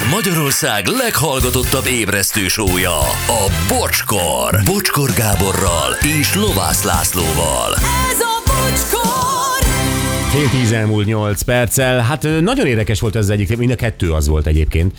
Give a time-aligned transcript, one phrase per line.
[0.00, 4.60] Ez Magyarország leghallgatottabb ébresztő sója, a Bocskor.
[4.64, 7.74] Bocskor Gáborral és Lovász Lászlóval.
[8.10, 9.68] Ez a bocskor!
[10.30, 11.98] Fél tíz elmúlt nyolc perccel.
[11.98, 14.98] Hát nagyon érdekes volt ez az egyik, mind a kettő az volt egyébként.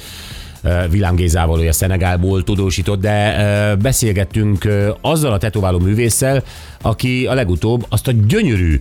[0.89, 4.67] Vilám Gézával, a Szenegálból tudósított, de beszélgettünk
[5.01, 6.43] azzal a tetováló művésszel,
[6.81, 8.77] aki a legutóbb azt a gyönyörű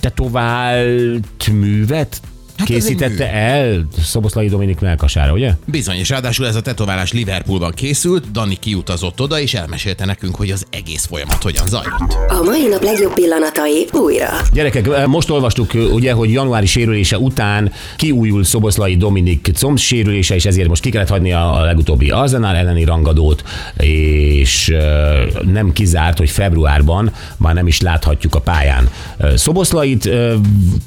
[0.00, 2.20] tetovált művet
[2.56, 5.52] Hát készítette el Szoboszlai Dominik melkasára, ugye?
[5.66, 10.50] Bizony, és ráadásul ez a tetoválás Liverpoolban készült, Dani kiutazott oda, és elmesélte nekünk, hogy
[10.50, 12.16] az egész folyamat hogyan zajlott.
[12.28, 14.28] A mai nap legjobb pillanatai újra.
[14.52, 20.68] Gyerekek, most olvastuk ugye, hogy januári sérülése után kiújul Szoboszlai Dominik comb sérülése, és ezért
[20.68, 23.44] most ki kellett hagyni a legutóbbi Arzenál elleni rangadót,
[23.76, 28.88] és ö, nem kizárt, hogy februárban már nem is láthatjuk a pályán
[29.34, 30.10] Szoboszlait.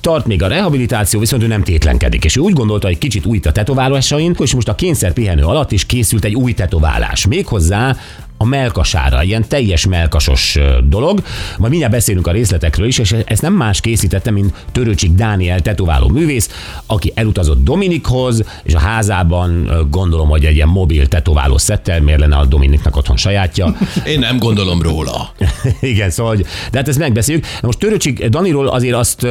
[0.01, 3.45] Tart még a rehabilitáció, viszont ő nem tétlenkedik, és ő úgy gondolta, hogy kicsit újít
[3.45, 7.27] a tetoválásain, és most a kényszer pihenő alatt is készült egy új tetoválás.
[7.27, 7.95] Méghozzá
[8.37, 10.57] a melkasára, ilyen teljes melkasos
[10.89, 11.23] dolog.
[11.57, 16.07] Majd mindjárt beszélünk a részletekről is, és ezt nem más készítette, mint Törőcsik Dániel tetováló
[16.07, 16.49] művész,
[16.85, 22.35] aki elutazott Dominikhoz, és a házában gondolom, hogy egy ilyen mobil tetováló szettel, miért lenne
[22.35, 23.75] a Dominiknak otthon sajátja.
[24.05, 25.29] Én nem gondolom róla.
[25.79, 27.43] Igen, szóval, hogy, de hát ezt megbeszéljük.
[27.43, 29.21] Na most Töröcsik Daniról azért azt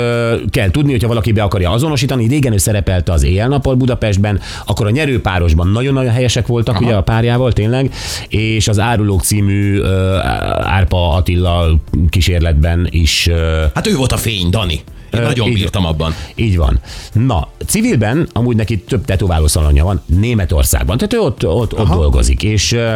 [0.50, 2.26] kell tudni, hogyha valaki be akarja azonosítani.
[2.26, 6.84] Régen ő szerepelte az éjjel-nappal Budapestben, akkor a nyerőpárosban nagyon-nagyon helyesek voltak, Aha.
[6.84, 7.94] ugye a párjával tényleg,
[8.28, 10.16] és az Árulók című ö,
[10.62, 11.76] Árpa Attila
[12.08, 14.80] kísérletben is ö, Hát ő volt a fény, Dani.
[15.12, 16.14] Én nagyon így bírtam abban.
[16.34, 16.80] Így van.
[17.12, 22.42] Na, civilben amúgy neki több tetováló szalonja van Németországban, tehát ő ott, ott, ott dolgozik,
[22.42, 22.94] és ö,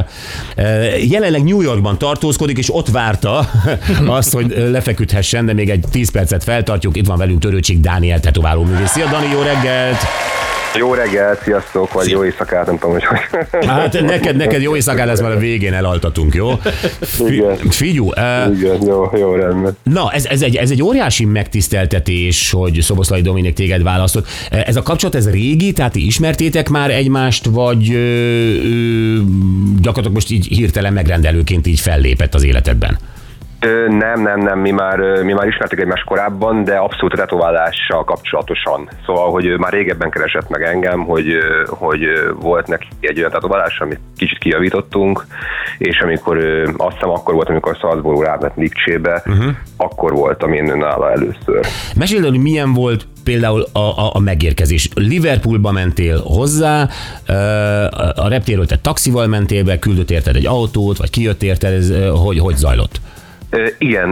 [1.08, 3.50] jelenleg New Yorkban tartózkodik, és ott várta
[4.06, 6.96] azt, hogy lefeküdhessen, de még egy 10 percet feltartjuk.
[6.96, 8.90] Itt van velünk Törőcsik Dániel tetováló művész.
[8.90, 9.98] Szia Dani, jó reggelt!
[10.78, 13.18] Jó reggelt, sziasztok, vagy jó éjszakát, nem tudom, hogy hogy.
[13.66, 16.50] Hát neked, neked jó éjszakán lesz, mert a végén elaltatunk, jó?
[17.00, 17.56] Fi, Igen.
[17.56, 19.76] figyú, uh, Igen, jó, jó rendben.
[19.82, 24.26] Na, ez, ez, egy, ez egy óriási megtiszteltetés, hogy Szoboszlai Dominik téged választott.
[24.50, 29.18] Ez a kapcsolat, ez régi, tehát ti ismertétek már egymást, vagy ö, ö,
[29.80, 32.98] gyakorlatilag most így hirtelen megrendelőként így fellépett az életedben?
[33.88, 38.88] Nem, nem, nem, mi már, mi már ismertük egymást korábban, de abszolút a tetoválással kapcsolatosan.
[39.06, 41.26] Szóval, hogy ő már régebben keresett meg engem, hogy,
[41.66, 42.00] hogy
[42.40, 45.26] volt neki egy olyan tetoválás, amit kicsit kijavítottunk,
[45.78, 46.38] és amikor
[46.76, 49.54] azt hiszem akkor volt, amikor Salzburg ráment Lipcsébe, uh-huh.
[49.76, 51.66] akkor voltam én nála először.
[51.96, 54.88] Mesélj, hogy milyen volt például a, a, a megérkezés.
[54.94, 56.88] Liverpoolba mentél hozzá,
[58.14, 61.92] a reptéről te taxival mentél be, küldött érted egy autót, vagy kijött érted, ez,
[62.24, 63.00] hogy, hogy zajlott?
[63.78, 64.08] Igen,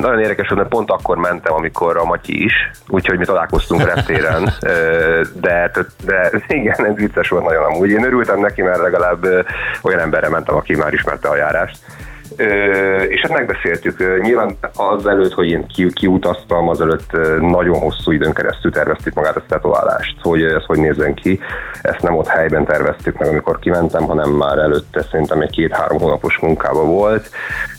[0.00, 4.52] nagyon érdekes mert pont akkor mentem, amikor a Matyi is, úgyhogy mi találkoztunk reptéren,
[5.40, 5.70] de,
[6.04, 7.90] de igen, ez vicces volt nagyon amúgy.
[7.90, 9.24] Én örültem neki, mert legalább
[9.82, 11.78] olyan emberre mentem, aki már ismerte a járást.
[13.08, 14.20] És hát megbeszéltük.
[14.22, 15.90] Nyilván az előtt, hogy én ki,
[16.68, 21.40] azelőtt ö, nagyon hosszú időn keresztül terveztük magát a tetoválást, hogy ez hogy nézzen ki.
[21.82, 26.38] Ezt nem ott helyben terveztük meg, amikor kimentem, hanem már előtte szerintem egy két-három hónapos
[26.38, 27.30] munkába volt.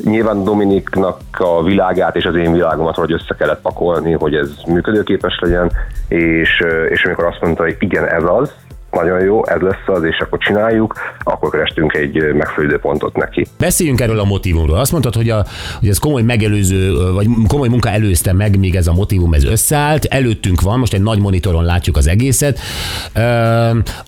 [0.03, 5.39] Nyilván Dominiknak a világát és az én világomat hogy össze kellett pakolni, hogy ez működőképes
[5.41, 5.71] legyen,
[6.07, 8.53] és, és amikor azt mondta, hogy igen, ez az,
[8.91, 13.45] nagyon jó, ez lesz az, és akkor csináljuk, akkor kerestünk egy megfelelő pontot neki.
[13.57, 14.77] Beszéljünk erről a motivumról.
[14.77, 15.45] Azt mondtad, hogy, a,
[15.79, 20.05] hogy ez komoly megelőző, vagy komoly munka előzte meg, míg ez a motivum ez összeállt.
[20.05, 22.59] Előttünk van, most egy nagy monitoron látjuk az egészet.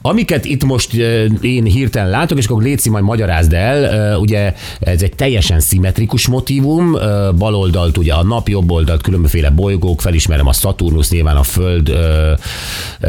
[0.01, 0.93] Amiket itt most
[1.41, 6.93] én hirtelen látok, és akkor Léci majd magyarázd el, ugye ez egy teljesen szimmetrikus motivum,
[6.93, 7.01] uh,
[7.37, 11.89] bal oldalt ugye a nap, jobb oldalt különböző bolygók, felismerem a Saturnus, nyilván a Föld
[11.89, 11.95] uh,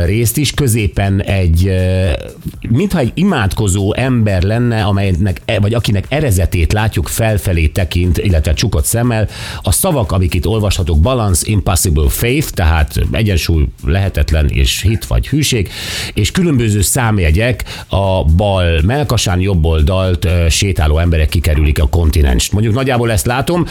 [0.05, 2.11] részt is, középen egy, uh,
[2.69, 8.85] mintha egy imádkozó ember lenne, amelynek, e- vagy akinek erezetét látjuk felfelé tekint, illetve csukott
[8.85, 9.29] szemmel.
[9.63, 15.71] A szavak, amik itt olvashatók, balance, impossible faith, tehát egyensúly lehetetlen és hit vagy hűség,
[16.15, 22.53] és különböző számjegyek a bal melkasán, jobb oldalt sétáló emberek kikerülik a kontinenst.
[22.53, 23.67] Mondjuk nagyjából ezt látom.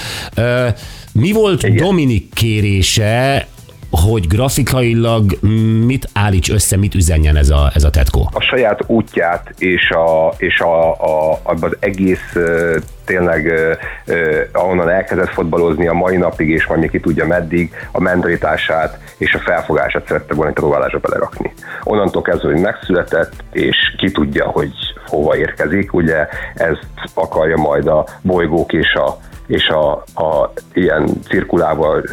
[1.13, 1.75] Mi volt Igen.
[1.75, 3.48] Dominik kérése,
[3.91, 5.23] hogy grafikailag
[5.85, 8.29] mit állíts össze, mit üzenjen ez a, ez a tetkó?
[8.33, 12.35] a saját útját és, a, és a, a, az egész
[13.05, 13.45] tényleg
[14.05, 19.33] ö, ahonnan elkezdett fotbalozni a mai napig, és majd ki tudja meddig, a mentalitását és
[19.33, 21.53] a felfogását szerette volna egy tetoválásra belerakni.
[21.83, 24.71] Onnantól kezdve, hogy megszületett, és ki tudja, hogy
[25.07, 29.17] hova érkezik, ugye ezt akarja majd a bolygók és a,
[29.47, 32.03] és a, a ilyen cirkulával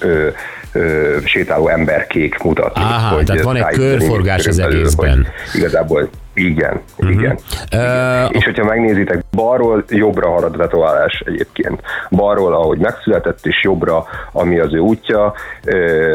[0.00, 0.30] ö,
[0.72, 2.82] ö, sétáló emberkék mutatni.
[2.82, 5.16] Áhá, tehát van egy körforgás az egészben.
[5.16, 7.14] Hogy Igazából igen, uh-huh.
[7.18, 7.38] igen.
[7.72, 11.80] Ö, És hogyha megnézitek, balról jobbra harad a tetoválás egyébként.
[12.10, 15.34] Balról, ahogy megszületett, és jobbra, ami az ő útja.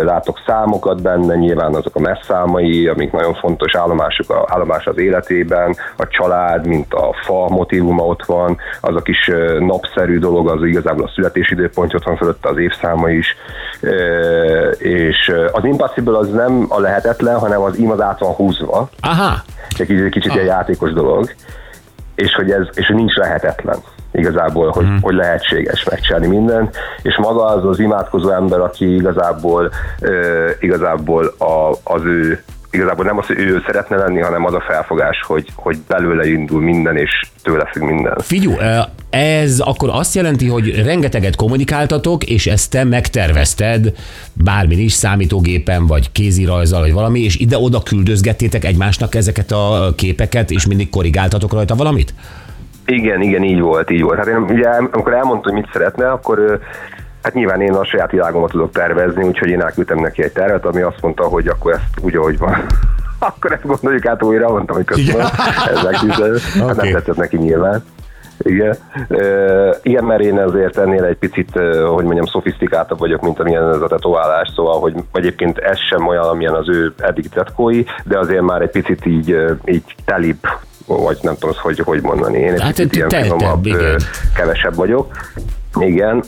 [0.02, 5.76] Látok számokat benne, nyilván azok a messzámai, amik nagyon fontos állomások, a, állomás az életében,
[5.98, 11.06] a család, mint a fa motivuma ott van, az a kis napszerű dolog, az igazából
[11.06, 13.36] a születésidőpont ott van fölötte az évszáma is,
[14.78, 19.44] és az impossible az nem a lehetetlen, hanem az im az át van húzva, aha,
[19.78, 21.30] egy kicsit, kicsit ilyen játékos dolog,
[22.16, 23.78] és hogy ez, és hogy nincs lehetetlen.
[24.12, 26.70] Igazából, hogy, hogy lehetséges megcsinálni minden,
[27.02, 29.72] és maga az az imádkozó ember, aki igazából,
[30.02, 32.44] ö, igazából a, az ő
[32.78, 36.62] igazából nem az, hogy ő szeretne lenni, hanem az a felfogás, hogy, hogy belőle indul
[36.62, 37.12] minden, és
[37.44, 38.14] tőle függ minden.
[38.18, 38.54] Figyú,
[39.10, 43.94] ez akkor azt jelenti, hogy rengeteget kommunikáltatok, és ezt te megtervezted,
[44.34, 50.68] bármin is, számítógépen, vagy kézirajzzal, vagy valami, és ide-oda küldözgettétek egymásnak ezeket a képeket, és
[50.68, 52.14] mindig korrigáltatok rajta valamit?
[52.86, 54.18] Igen, igen, így volt, így volt.
[54.18, 56.60] Hát én ugye, amikor elmondta, hogy mit szeretne, akkor
[57.28, 60.82] hát nyilván én a saját világomat tudok tervezni, úgyhogy én elküldtem neki egy tervet, ami
[60.82, 62.66] azt mondta, hogy akkor ezt úgy, ahogy van.
[63.20, 65.28] akkor ezt gondoljuk át újra, mondtam, hogy köszönöm.
[65.74, 66.38] Ez megtisztelő.
[66.54, 66.90] Hát Oké.
[66.90, 67.84] nem tetszett neki nyilván.
[68.38, 68.76] Igen.
[69.82, 71.52] Igen, mert én azért ennél egy picit,
[71.94, 76.24] hogy mondjam, szofisztikáltabb vagyok, mint amilyen ez a tetoválás, szóval, hogy egyébként ez sem olyan,
[76.24, 79.36] amilyen az ő eddig tetkói, de azért már egy picit így,
[79.66, 80.40] így telibb,
[80.86, 82.38] vagy nem tudom, hogy hogy mondani.
[82.38, 83.68] Én egy Hát picit ilyen finomabb,
[84.36, 85.12] kevesebb vagyok.
[85.80, 86.24] Igen,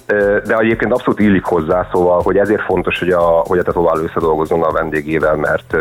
[0.46, 4.64] de egyébként abszolút illik hozzá, szóval, hogy ezért fontos, hogy a, hogy a tetováló összedolgozzon
[4.64, 5.76] a vendégével, mert,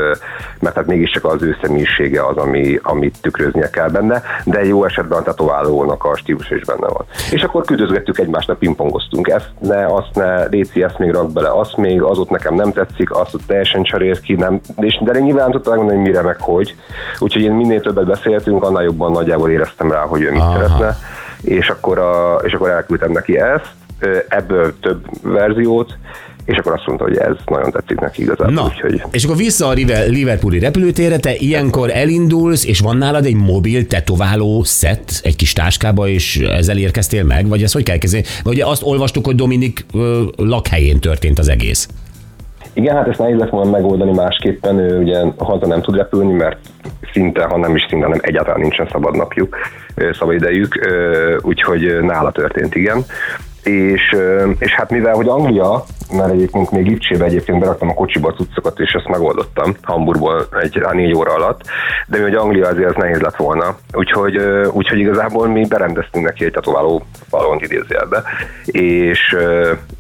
[0.61, 5.19] mert hát mégiscsak az ő személyisége az, ami, amit tükröznie kell benne, de jó esetben
[5.19, 7.05] a tetoválónak a stílus is benne van.
[7.31, 9.29] És akkor küldözgettük egymásnak, pingpongoztunk.
[9.29, 12.73] Ezt ne, azt ne, Léci, ezt még rak bele, azt még, az ott nekem nem
[12.73, 16.11] tetszik, azt ott teljesen cserélt ki, nem, és, de én nyilván nem tudtam megmondani, hogy
[16.11, 16.75] mire meg hogy.
[17.19, 20.53] Úgyhogy én minél többet beszéltünk, annál jobban nagyjából éreztem rá, hogy ő mit Aha.
[20.53, 20.97] szeretne
[21.43, 23.73] és akkor, a, és akkor elküldtem neki ezt,
[24.29, 25.96] ebből több verziót,
[26.44, 28.55] és akkor azt mondta, hogy ez nagyon tetszik neki igazából.
[28.55, 29.73] Na, Úgyhogy és akkor vissza a
[30.06, 36.08] Liverpooli repülőtérre, te ilyenkor elindulsz, és van nálad egy mobil tetováló szett egy kis táskába,
[36.08, 37.49] és ezzel érkeztél meg?
[37.49, 38.25] Vagy ezt hogy kell kezdeni?
[38.43, 41.88] Vagy ugye azt olvastuk, hogy Dominik ö, lakhelyén történt az egész.
[42.78, 46.58] Igen, hát ezt nehéz lett volna megoldani másképpen, ő ugye haza nem tud repülni, mert
[47.12, 49.56] szinte, ha nem is szinte, hanem egyáltalán nincsen szabad napjuk,
[49.94, 53.04] ö, szabad idejük, ö, úgyhogy nála történt, igen.
[53.62, 54.16] És,
[54.58, 58.78] és hát mivel, hogy Anglia, mert egyébként még Lipcsébe egyébként beraktam a kocsiba a cuccokat,
[58.81, 61.60] és ezt megoldottam Hamburgból egy négy óra alatt,
[62.06, 63.78] de mi, hogy Anglia azért az nehéz lett volna.
[63.93, 64.37] Úgyhogy,
[64.72, 68.22] úgyhogy igazából mi berendeztünk neki egy tetováló valónt idézőjelbe,
[68.64, 69.37] és,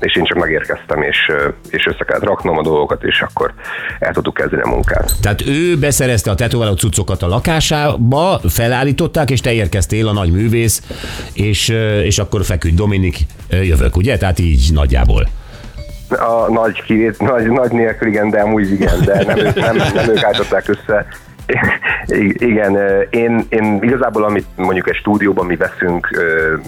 [0.00, 1.32] és én csak megérkeztem, és,
[1.70, 3.52] és össze kellett raknom a dolgokat, és akkor
[3.98, 5.12] el tudtuk kezdeni a munkát.
[5.22, 10.82] Tehát ő beszerezte a tetováló cuccokat a lakásába, felállították, és te érkeztél a nagy művész,
[11.32, 11.68] és,
[12.04, 13.16] és akkor feküdt Dominik,
[13.50, 14.16] jövök, ugye?
[14.16, 15.28] Tehát így nagyjából.
[16.10, 20.08] A nagy, kivét, nagy, nagy nélkül igen, de amúgy igen, de nem, ők- nem, nem
[20.08, 20.22] ők
[20.68, 21.06] össze.
[22.32, 22.78] Igen,
[23.10, 26.08] én, én igazából, amit mondjuk egy stúdióban mi veszünk,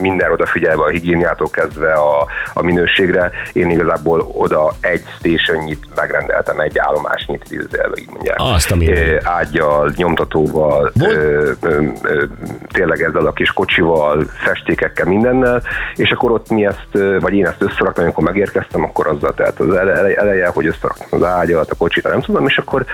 [0.00, 6.78] minden odafigyelve a higiéniától kezdve a, a minőségre, én igazából oda egy stationyit megrendeltem, egy
[6.78, 8.36] állomásnyit, idézőjelben így mondják.
[8.38, 9.08] Azt a mindenit.
[9.12, 12.24] Ö, Ágyal, nyomtatóval, ö, ö, ö,
[12.72, 15.62] tényleg ezzel a kis kocsival, festékekkel, mindennel,
[15.94, 19.74] és akkor ott mi ezt, vagy én ezt összeraktam, amikor megérkeztem, akkor azzal tehát az
[19.74, 22.84] ele- ele- eleje, hogy összeraktam az ágyat, a kocsit, nem tudom, és akkor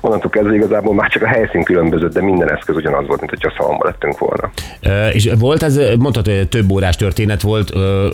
[0.00, 3.52] onnantól kezdve igazából már csak a helyszín különbözött, de minden eszköz ugyanaz volt, mint hogyha
[3.56, 4.50] szalomba lettünk volna.
[4.82, 8.08] Ö, És volt ez, mondtad, hogy több órás történet volt, ö,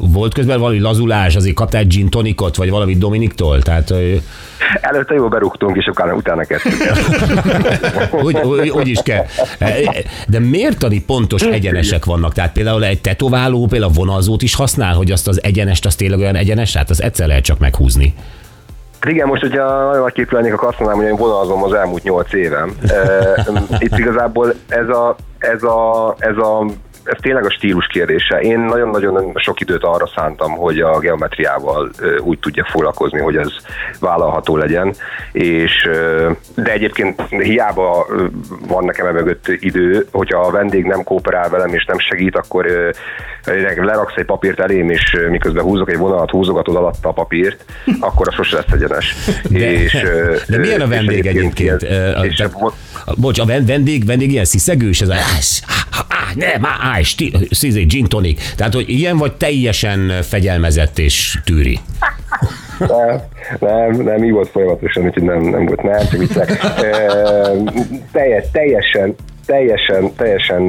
[0.00, 3.62] volt közben valami lazulás, azért kaptál egy gin tonicot, vagy valami Dominiktól?
[3.62, 3.92] Tehát
[4.80, 6.96] Előtte jól berúgtunk, és utána, utána kezdtük el.
[8.24, 9.24] úgy, úgy, úgy is kell.
[10.28, 12.32] De miért tani pontos egyenesek vannak?
[12.32, 16.36] Tehát például egy tetováló például vonalzót is használ, hogy azt az egyenest, az tényleg olyan
[16.36, 18.14] egyenes, hát az egyszer lehet csak meghúzni.
[19.08, 22.76] Igen, most, hogyha képű lennék, akkor azt mondanám, hogy én vonalazom az elmúlt nyolc évem.
[23.78, 26.64] Itt igazából ez a, ez a, ez a
[27.10, 28.40] ez tényleg a stílus kérdése.
[28.40, 33.48] Én nagyon-nagyon sok időt arra szántam, hogy a geometriával úgy tudjak foglalkozni, hogy ez
[34.00, 34.94] vállalható legyen,
[35.32, 35.88] és
[36.54, 38.06] de egyébként hiába
[38.68, 42.66] van nekem e mögött idő, hogyha a vendég nem kooperál velem és nem segít, akkor
[43.76, 47.64] leraksz egy papírt elém, és miközben húzok egy vonalat, húzogatod alatta a papírt,
[48.00, 49.14] akkor az sose lesz egyenes.
[49.50, 49.92] De, és,
[50.48, 51.58] de milyen a és vendég egyébként?
[51.58, 51.78] ilyen-
[52.14, 52.42] Ö, a- és
[53.16, 57.48] Bocs, a ven- vendég, vendég ilyen sziszegős, ez a "Ász, á, á, nem, á, sti-
[57.50, 58.54] szizé, gin tonic.
[58.56, 61.78] Tehát, hogy ilyen vagy teljesen fegyelmezett és tűri.
[62.78, 63.20] Nem,
[63.58, 66.50] nem, nem, így volt folyamatosan, úgyhogy nem, nem volt, nem, csak viccek.
[66.78, 67.50] E,
[68.12, 69.14] teljes, teljesen,
[69.48, 70.62] teljesen, teljesen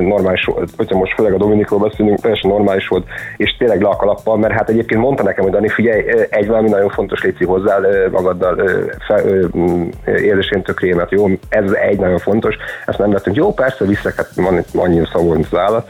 [0.00, 3.96] normális volt, hogyha most főleg a Dominikról beszélünk, teljesen normális volt, és tényleg le a
[3.96, 7.78] kalappal, mert hát egyébként mondta nekem, hogy Dani, figyelj, egy valami nagyon fontos léci hozzá
[8.10, 13.36] magaddal ö, fe, ö, mm, édesintő krémet, jó, ez egy nagyon fontos, ezt nem vettünk,
[13.36, 15.88] jó, persze viszek, hát van itt annyi szagol, mint az állat.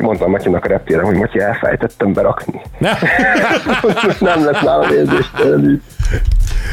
[0.00, 2.60] Mondtam Matyinak a reptére, hogy Matyi, elfelejtettem berakni.
[4.20, 5.80] nem lesz nálam érzéstelenül.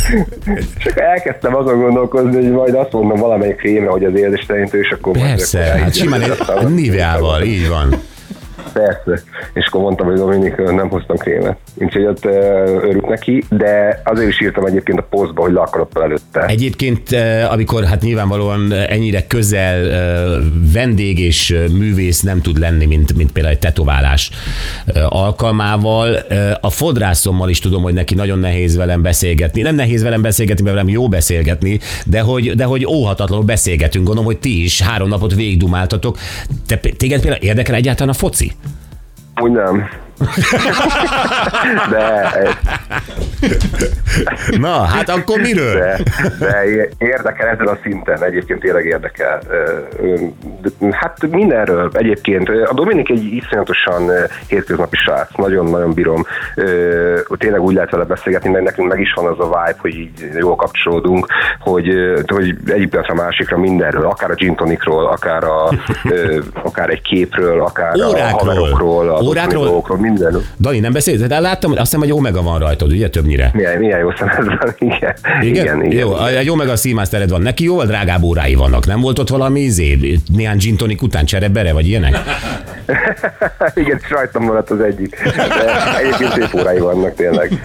[0.86, 5.14] Akkor elkezdtem azon gondolkozni, hogy majd azt mondom valamelyik krémre, hogy az érzéstelenítő, és akkor
[5.14, 8.02] majd Persze, akkor hát simán egy Niveával, így van.
[8.74, 9.24] Persze.
[9.54, 11.58] És akkor mondtam, hogy Dominik, nem hoztam krémet.
[11.76, 16.46] Úgyhogy ott örült neki, de azért is írtam egyébként a posztba, hogy le akarok előtte.
[16.46, 17.02] Egyébként,
[17.50, 19.80] amikor hát nyilvánvalóan ennyire közel
[20.74, 24.32] vendég és művész nem tud lenni, mint, mint például egy tetoválás
[25.10, 26.18] alkalmával,
[26.62, 29.62] a fodrászommal is tudom, hogy neki nagyon nehéz velem beszélgetni.
[29.62, 34.06] Nem nehéz velem beszélgetni, mert velem jó beszélgetni, de hogy, de hogy óhatatlanul beszélgetünk.
[34.06, 36.18] Gondolom, hogy ti is három napot végigdumáltatok.
[36.68, 38.52] Te, téged például érdekel egyáltalán a foci?
[39.42, 39.84] Úgy.
[41.90, 42.32] De,
[44.60, 45.74] Na, hát akkor miről?
[45.80, 46.00] de,
[46.40, 46.64] de
[46.98, 49.42] érdekel ezen a szinten, egyébként tényleg érdekel.
[50.92, 52.50] Hát mindenről egyébként.
[52.50, 54.12] A Dominik egy iszonyatosan
[54.48, 56.26] hétköznapi srác, nagyon-nagyon bírom.
[57.38, 60.30] Tényleg úgy lehet vele beszélgetni, mert nekünk meg is van az a vibe, hogy így
[60.38, 61.28] jól kapcsolódunk,
[61.60, 61.90] hogy,
[62.28, 65.70] hogy egyik pillanatra a másikra mindenről, akár a gin tonicról, akár, a,
[66.64, 68.22] akár egy képről, akár Órákról.
[68.22, 69.82] a haverokról, a Órákról?
[70.12, 70.44] Mindenről.
[70.60, 71.20] Dani, nem beszélsz?
[71.20, 73.50] De láttam, hogy azt hiszem, hogy Omega van rajtad, ugye többnyire?
[73.54, 75.16] Milyen, milyen jó szemed van, igen.
[75.42, 75.84] Igen?
[75.84, 77.42] igen, Jó, egy Omega Seamastered van.
[77.42, 78.86] Neki jóval drágább órái vannak.
[78.86, 80.20] Nem volt ott valami izé?
[80.36, 82.18] Néhány gin tonic után cserebere, vagy ilyenek?
[83.74, 85.22] Igen, és rajtam maradt az egyik.
[85.36, 87.64] De egyébként szép órái vannak tényleg.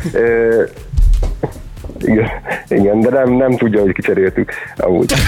[2.00, 2.28] Igen,
[2.68, 5.12] igen, de nem, nem tudja, hogy kicseréltük amúgy.